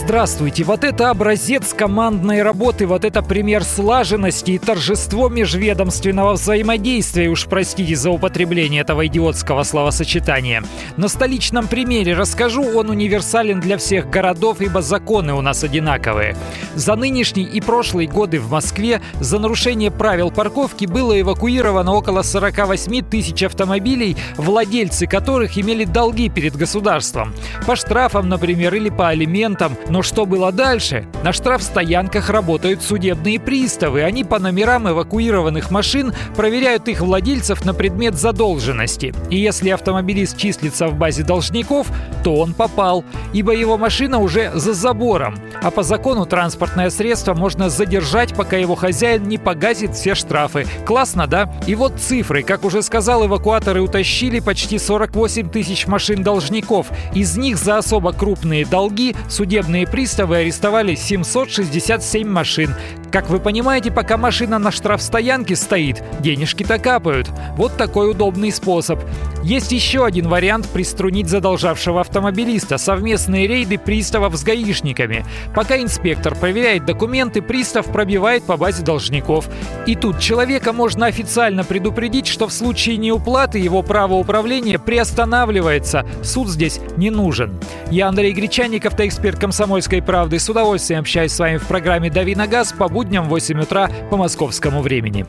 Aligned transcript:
Здравствуйте! 0.00 0.62
Вот 0.62 0.84
это 0.84 1.10
образец 1.10 1.74
командной 1.74 2.42
работы, 2.42 2.86
вот 2.86 3.04
это 3.04 3.20
пример 3.20 3.64
слаженности 3.64 4.52
и 4.52 4.58
торжество 4.58 5.28
межведомственного 5.28 6.34
взаимодействия, 6.34 7.28
уж 7.28 7.46
простите 7.46 7.96
за 7.96 8.10
употребление 8.10 8.82
этого 8.82 9.06
идиотского 9.08 9.64
словосочетания. 9.64 10.62
На 10.96 11.08
столичном 11.08 11.66
примере 11.66 12.14
расскажу, 12.14 12.62
он 12.78 12.90
универсален 12.90 13.60
для 13.60 13.76
всех 13.76 14.08
городов, 14.08 14.60
ибо 14.60 14.82
законы 14.82 15.34
у 15.34 15.42
нас 15.42 15.64
одинаковые. 15.64 16.36
За 16.74 16.94
нынешний 16.94 17.44
и 17.44 17.60
прошлые 17.60 18.08
годы 18.08 18.38
в 18.38 18.50
Москве 18.50 19.02
за 19.20 19.40
нарушение 19.40 19.90
правил 19.90 20.30
парковки 20.30 20.86
было 20.86 21.20
эвакуировано 21.20 21.92
около 21.92 22.22
48 22.22 23.04
тысяч 23.04 23.42
автомобилей, 23.42 24.16
владельцы 24.36 25.08
которых 25.08 25.58
имели 25.58 25.84
долги 25.84 26.28
перед 26.28 26.56
государством. 26.56 27.34
По 27.66 27.74
штрафам, 27.74 28.28
например, 28.28 28.74
или 28.74 28.90
по 28.90 29.08
алиментам, 29.08 29.76
но 29.88 30.02
что 30.02 30.26
было 30.26 30.52
дальше? 30.52 31.06
На 31.22 31.32
штрафстоянках 31.32 32.30
работают 32.30 32.82
судебные 32.82 33.40
приставы. 33.40 34.02
Они 34.02 34.24
по 34.24 34.38
номерам 34.38 34.88
эвакуированных 34.88 35.70
машин 35.70 36.12
проверяют 36.36 36.88
их 36.88 37.00
владельцев 37.00 37.64
на 37.64 37.74
предмет 37.74 38.14
задолженности. 38.14 39.14
И 39.30 39.38
если 39.38 39.70
автомобилист 39.70 40.36
числится 40.36 40.88
в 40.88 40.94
базе 40.94 41.22
должников, 41.22 41.88
то 42.22 42.36
он 42.36 42.54
попал, 42.54 43.04
ибо 43.32 43.54
его 43.54 43.76
машина 43.78 44.18
уже 44.18 44.50
за 44.54 44.74
забором. 44.74 45.36
А 45.62 45.70
по 45.70 45.82
закону 45.82 46.26
транспортное 46.26 46.90
средство 46.90 47.34
можно 47.34 47.68
задержать, 47.68 48.34
пока 48.34 48.56
его 48.56 48.74
хозяин 48.74 49.24
не 49.24 49.38
погасит 49.38 49.94
все 49.94 50.14
штрафы. 50.14 50.66
Классно, 50.86 51.26
да? 51.26 51.52
И 51.66 51.74
вот 51.74 51.94
цифры. 51.98 52.42
Как 52.42 52.64
уже 52.64 52.82
сказал, 52.82 53.26
эвакуаторы 53.26 53.80
утащили 53.80 54.40
почти 54.40 54.78
48 54.78 55.50
тысяч 55.50 55.86
машин 55.86 56.22
должников. 56.22 56.88
Из 57.14 57.36
них 57.36 57.56
за 57.56 57.78
особо 57.78 58.12
крупные 58.12 58.64
долги 58.64 59.14
судебные 59.28 59.86
приставы 59.86 60.36
арестовали 60.36 60.94
767 60.94 62.28
машин. 62.28 62.74
Как 63.10 63.30
вы 63.30 63.40
понимаете, 63.40 63.90
пока 63.90 64.18
машина 64.18 64.58
на 64.58 64.70
штрафстоянке 64.70 65.56
стоит, 65.56 66.02
денежки-то 66.20 66.78
капают. 66.78 67.30
Вот 67.56 67.76
такой 67.76 68.10
удобный 68.10 68.52
способ. 68.52 69.00
Есть 69.42 69.72
еще 69.72 70.04
один 70.04 70.28
вариант 70.28 70.68
приструнить 70.68 71.28
задолжавшего 71.28 72.00
автомобилиста– 72.00 72.76
совместные 72.78 73.46
рейды 73.46 73.78
приставов 73.78 74.36
с 74.36 74.42
гаишниками. 74.42 75.24
Пока 75.54 75.78
инспектор 75.78 76.34
проверяет 76.34 76.84
документы, 76.84 77.40
пристав 77.40 77.86
пробивает 77.86 78.42
по 78.42 78.56
базе 78.56 78.82
должников. 78.82 79.48
И 79.86 79.94
тут 79.94 80.18
человека 80.18 80.72
можно 80.72 81.06
официально 81.06 81.64
предупредить, 81.64 82.26
что 82.26 82.46
в 82.46 82.52
случае 82.52 82.98
неуплаты 82.98 83.58
его 83.58 83.82
право 83.82 84.14
управления 84.14 84.78
приостанавливается. 84.78 86.04
Суд 86.22 86.48
здесь 86.48 86.80
не 86.96 87.10
нужен. 87.10 87.58
Я 87.90 88.08
Андрей 88.08 88.32
Гречаник, 88.32 88.84
автоэксперт 88.84 89.38
«Комсомольской 89.38 90.02
правды». 90.02 90.38
С 90.38 90.48
удовольствием 90.50 91.00
общаюсь 91.00 91.32
с 91.32 91.38
вами 91.38 91.56
в 91.56 91.66
программе 91.66 92.10
«Дави 92.10 92.34
на 92.34 92.46
газ» 92.46 92.74
по 92.76 92.88
будням 92.98 93.26
в 93.26 93.28
8 93.28 93.60
утра 93.60 93.88
по 94.10 94.16
московскому 94.16 94.82
времени. 94.82 95.24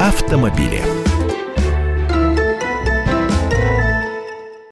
Автомобили. 0.00 1.03